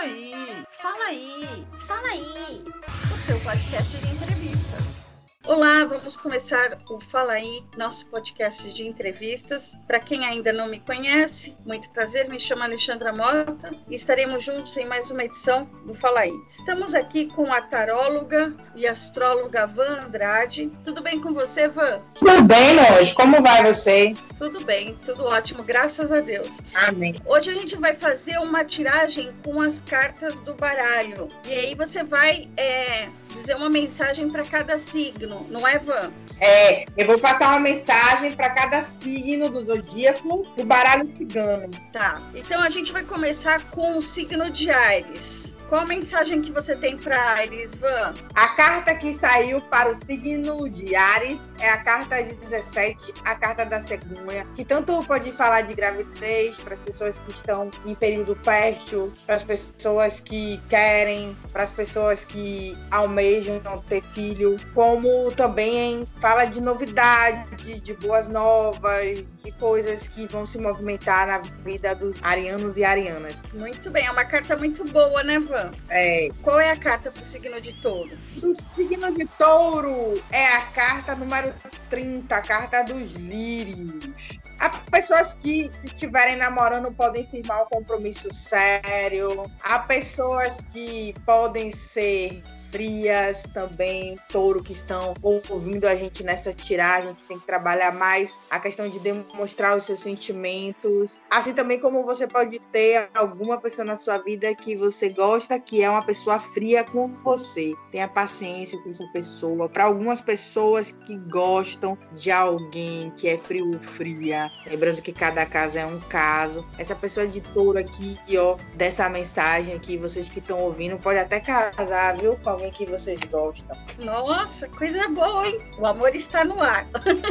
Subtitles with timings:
[0.00, 2.64] aí, fala aí, fala aí.
[3.12, 5.09] O seu podcast de entrevistas.
[5.50, 9.76] Olá, vamos começar o Fala aí, nosso podcast de entrevistas.
[9.84, 14.76] Para quem ainda não me conhece, muito prazer, me chamo Alexandra Mota e estaremos juntos
[14.76, 16.32] em mais uma edição do Fala aí.
[16.48, 20.70] Estamos aqui com a taróloga e astróloga Van Andrade.
[20.84, 22.00] Tudo bem com você, Van?
[22.14, 23.12] Tudo bem, hoje.
[23.12, 24.14] Como vai você?
[24.38, 26.60] Tudo bem, tudo ótimo, graças a Deus.
[26.74, 27.16] Amém.
[27.26, 31.28] Hoje a gente vai fazer uma tiragem com as cartas do baralho.
[31.44, 36.10] E aí você vai é, dizer uma mensagem para cada signo, não é, Van?
[36.40, 41.70] É, eu vou passar uma mensagem para cada signo do zodíaco do baralho cigano.
[41.92, 42.22] Tá.
[42.34, 45.49] Então a gente vai começar com o signo de Ares.
[45.70, 48.12] Qual a mensagem que você tem para Ares, Van?
[48.34, 53.36] A carta que saiu para o signo de Ares é a carta de 17, a
[53.36, 57.94] carta da cegonha, que tanto pode falar de gravidez para as pessoas que estão em
[57.94, 65.30] período fértil, para as pessoas que querem, para as pessoas que almejam ter filho, como
[65.36, 67.48] também fala de novidade,
[67.80, 73.44] de boas novas, de coisas que vão se movimentar na vida dos arianos e arianas.
[73.54, 75.59] Muito bem, é uma carta muito boa, né, Van?
[75.88, 76.28] É.
[76.42, 78.16] Qual é a carta para o signo de touro?
[78.42, 81.54] O signo de touro é a carta número
[81.88, 84.38] 30, a carta dos lírios.
[84.58, 89.50] Há pessoas que estiverem namorando podem firmar um compromisso sério.
[89.62, 97.16] Há pessoas que podem ser frias também, touro, que estão ouvindo a gente nessa tiragem,
[97.28, 101.20] tem que trabalhar mais a questão de demonstrar os seus sentimentos.
[101.30, 105.82] Assim também como você pode ter alguma pessoa na sua vida que você gosta, que
[105.82, 107.74] é uma pessoa fria com você.
[107.90, 109.68] Tenha paciência com essa pessoa.
[109.68, 115.44] Para algumas pessoas que gostam de alguém que é frio ou fria, lembrando que cada
[115.44, 116.66] caso é um caso.
[116.78, 121.40] Essa pessoa de touro aqui, ó, dessa mensagem aqui, vocês que estão ouvindo, pode até
[121.40, 122.36] casar, viu?
[122.36, 123.76] Com alguém que vocês gostam.
[123.98, 125.58] Nossa, coisa boa, hein?
[125.78, 126.86] O amor está no ar.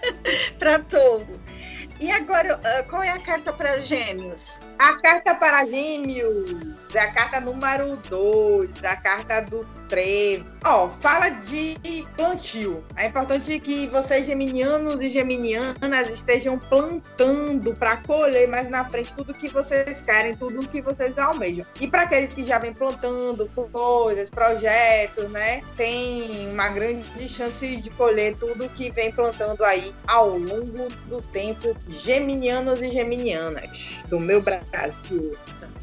[0.58, 1.39] para touro.
[2.00, 4.60] E agora, ah, qual é a carta para gêmeos?
[4.78, 6.56] A carta para gêmeos
[6.94, 10.46] é a carta número 2, a carta do trevo.
[10.64, 11.76] Ó, fala de
[12.16, 12.82] plantio.
[12.96, 19.34] É importante que vocês, geminianos e geminianas, estejam plantando para colher mais na frente tudo
[19.34, 21.66] que vocês querem, tudo que vocês almejam.
[21.80, 25.62] E para aqueles que já vêm plantando coisas, projetos, né?
[25.76, 26.19] Tem
[26.60, 32.82] uma grande chance de colher tudo que vem plantando aí ao longo do tempo, geminianos
[32.82, 35.34] e geminianas do meu Brasil.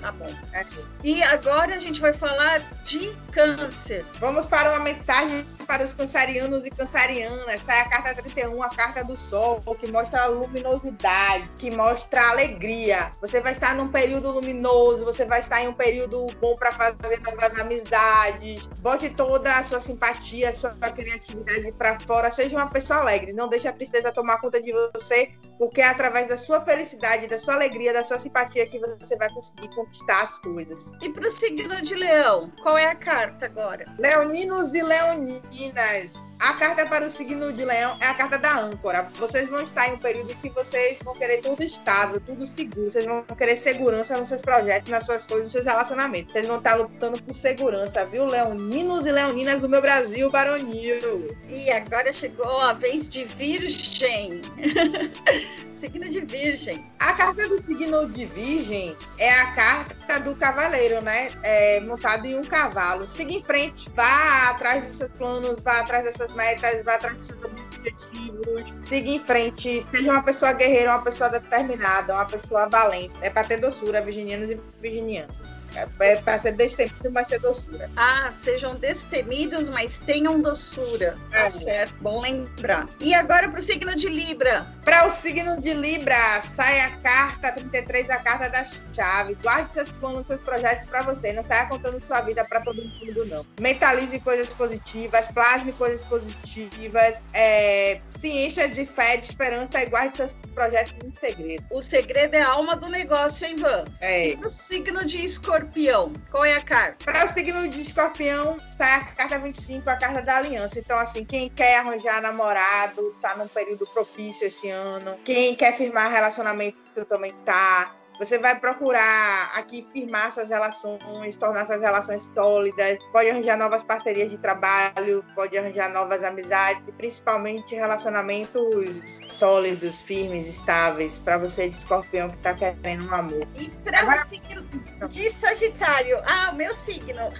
[0.00, 0.32] Tá bom.
[0.52, 0.64] É.
[1.04, 4.04] E agora a gente vai falar de câncer.
[4.18, 7.62] Vamos para uma mensagem para os cancerianos e cancerianas.
[7.62, 12.30] Sai a carta 31, a carta do sol, que mostra a luminosidade, que mostra a
[12.30, 13.12] alegria.
[13.20, 17.20] Você vai estar num período luminoso, você vai estar em um período bom para fazer
[17.24, 18.66] novas amizades.
[18.80, 22.32] Bote toda a sua simpatia, a sua criatividade para fora.
[22.32, 23.32] Seja uma pessoa alegre.
[23.32, 27.38] Não deixe a tristeza tomar conta de você, porque é através da sua felicidade, da
[27.38, 30.92] sua alegria, da sua simpatia que você vai conseguir conquistar as coisas.
[31.02, 33.84] E para o signo de Leão, qual é a carta agora?
[33.98, 36.14] Leoninos e Leoninas.
[36.38, 39.02] A carta para o signo de Leão é a carta da âncora.
[39.18, 42.90] Vocês vão estar em um período que vocês vão querer tudo estável, tudo seguro.
[42.90, 46.32] Vocês vão querer segurança nos seus projetos, nas suas coisas, nos seus relacionamentos.
[46.32, 48.24] Vocês vão estar lutando por segurança, viu?
[48.24, 51.36] Leoninos e Leoninas do meu Brasil, baronil.
[51.48, 54.40] E agora chegou a vez de Virgem.
[55.80, 56.84] signo de Virgem.
[56.98, 61.30] A carta do signo de Virgem é a carta do cavaleiro, né?
[61.42, 63.08] É, montado em um cavalo.
[63.08, 67.16] Siga em frente, vá atrás dos seus planos, vá atrás das suas metas, vá atrás
[67.16, 68.70] dos seus objetivos.
[68.82, 73.14] Siga em frente, seja uma pessoa guerreira, uma pessoa determinada, uma pessoa valente.
[73.22, 75.59] É para ter doçura, virginianos e virginianas.
[75.74, 77.88] É para ser destemido, mas ter doçura.
[77.96, 81.16] Ah, sejam destemidos, mas tenham doçura.
[81.30, 81.50] Tá é.
[81.50, 82.88] certo, bom lembrar.
[82.98, 84.66] E agora para o signo de Libra.
[84.84, 89.34] Para o signo de Libra, sai a carta 33, a carta da chave.
[89.42, 91.32] Guarde seus planos, seus projetos para você.
[91.32, 93.44] Não saia contando sua vida para todo mundo, não.
[93.60, 100.16] Mentalize coisas positivas, plasme coisas positivas, é, se encha de fé, de esperança e guarde
[100.16, 101.64] seus projetos em segredo.
[101.70, 103.84] O segredo é a alma do negócio, hein, Van?
[104.00, 104.30] É.
[104.30, 107.04] E o signo de escorpião escorpião, qual é a carta?
[107.04, 110.78] Para o signo de escorpião, está a carta 25, a carta da aliança.
[110.78, 115.18] Então, assim, quem quer arranjar namorado, tá num período propício esse ano.
[115.24, 117.94] Quem quer firmar relacionamento também tá.
[118.18, 124.30] Você vai procurar aqui firmar suas relações, tornar suas relações sólidas, pode arranjar novas parcerias
[124.30, 129.02] de trabalho, pode arranjar novas amizades, principalmente relacionamentos
[129.32, 133.40] sólidos, firmes, estáveis, para você de escorpião que está querendo um amor.
[133.56, 134.22] E para Agora...
[134.22, 134.68] o signo
[135.08, 136.20] De Sagitário.
[136.26, 137.32] Ah, o meu signo.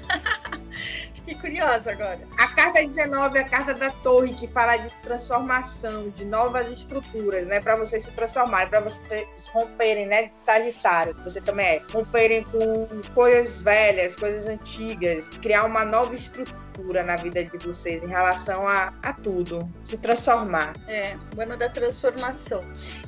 [1.14, 2.20] Fiquei curiosa agora.
[2.38, 7.46] A carta 19 é a carta da torre, que fala de transformação, de novas estruturas,
[7.46, 7.60] né?
[7.60, 10.30] Para vocês se transformarem, para vocês romperem, né?
[10.38, 11.82] Sagitário, você também é.
[11.92, 18.08] Romperem com coisas velhas, coisas antigas, criar uma nova estrutura na vida de vocês em
[18.08, 19.70] relação a, a tudo.
[19.84, 20.74] Se transformar.
[20.88, 22.60] É, o ano da transformação.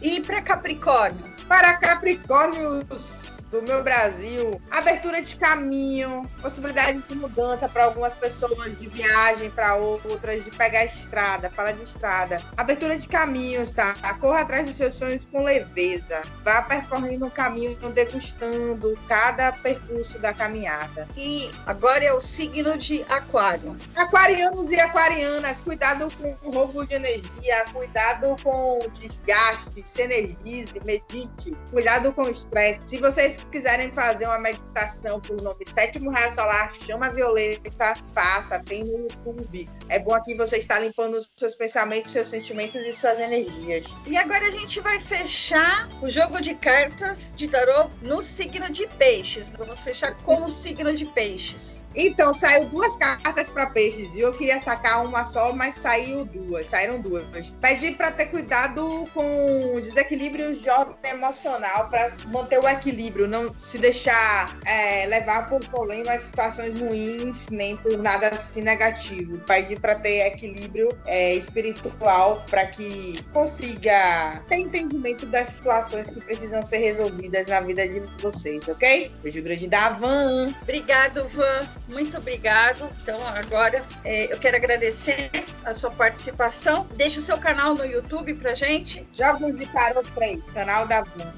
[0.02, 1.24] E para Capricórnio?
[1.48, 8.88] Para Capricórnios do meu Brasil, abertura de caminho, possibilidade de mudança para algumas pessoas, de
[8.88, 12.42] viagem para outras, de pegar estrada, fala de estrada.
[12.56, 13.92] Abertura de caminhos, tá?
[14.18, 16.22] Corra atrás dos seus sonhos com leveza.
[16.42, 21.06] Vá percorrendo o caminho, degustando cada percurso da caminhada.
[21.14, 23.76] E agora é o signo de Aquário.
[23.94, 30.72] Aquarianos e aquarianas, cuidado com o roubo de energia, cuidado com o desgaste, se energize,
[30.86, 32.80] medite, cuidado com o estresse.
[32.86, 38.84] Se vocês quiserem fazer uma meditação por nome Sétimo Raio Solar, chama Violeta, faça, tem
[38.84, 39.68] no YouTube.
[39.88, 43.86] É bom aqui você estar limpando os seus pensamentos, seus sentimentos e suas energias.
[44.06, 48.86] E agora a gente vai fechar o jogo de cartas de tarô no signo de
[48.86, 49.52] peixes.
[49.52, 51.84] Vamos fechar com o signo de peixes.
[51.94, 54.14] Então, saiu duas cartas para peixes.
[54.14, 56.66] E eu queria sacar uma só, mas saiu duas.
[56.66, 57.24] Saíram duas.
[57.60, 63.78] Pedi para ter cuidado com desequilíbrios de ordem emocional, para manter o equilíbrio, não se
[63.78, 69.38] deixar é, levar por problemas, situações ruins, nem por nada assim negativo.
[69.40, 76.62] Pedi para ter equilíbrio é, espiritual, para que consiga ter entendimento das situações que precisam
[76.62, 79.10] ser resolvidas na vida de vocês, ok?
[79.22, 80.54] Beijo grande da Van.
[80.62, 82.88] Obrigado, Van muito obrigado.
[83.02, 85.30] Então, agora é, eu quero agradecer
[85.64, 86.86] a sua participação.
[86.96, 89.06] Deixe o seu canal no YouTube pra gente.
[89.12, 91.32] Jogos de Tarot 3, canal da Van.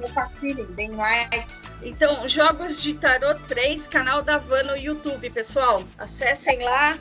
[0.00, 1.46] Compartilhem, deem like.
[1.82, 5.82] Então, Jogos de Tarot 3, canal da Van no YouTube, pessoal.
[5.98, 6.96] Acessem lá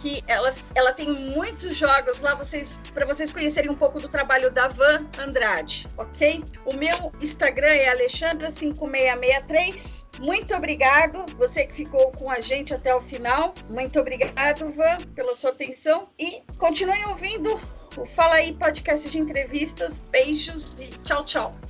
[0.00, 4.50] que ela, ela tem muitos jogos lá vocês para vocês conhecerem um pouco do trabalho
[4.50, 6.42] da Van Andrade, ok?
[6.64, 10.06] O meu Instagram é Alexandra5663.
[10.18, 13.52] Muito obrigado, você que ficou com a gente até o final.
[13.68, 17.60] Muito obrigado, Van, pela sua atenção e continuem ouvindo
[17.96, 20.00] o Fala aí podcast de entrevistas.
[20.10, 21.67] Beijos e tchau, tchau.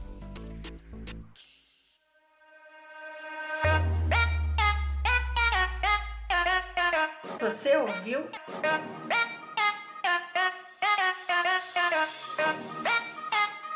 [7.58, 8.25] Você ouviu?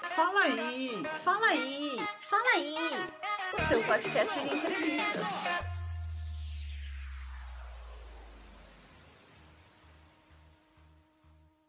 [0.05, 2.77] Fala aí, fala aí, fala aí.
[3.53, 5.27] O seu podcast de entrevistas.